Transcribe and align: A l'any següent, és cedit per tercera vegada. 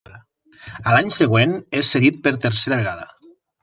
A 0.91 0.95
l'any 0.95 1.13
següent, 1.19 1.55
és 1.83 1.95
cedit 1.97 2.21
per 2.27 2.37
tercera 2.51 2.85
vegada. 2.85 3.11